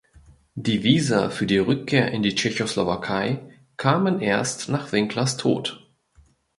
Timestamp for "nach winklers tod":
4.67-5.87